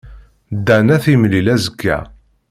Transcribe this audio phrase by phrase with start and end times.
[0.65, 1.97] Dan ad t-yemlil azekka.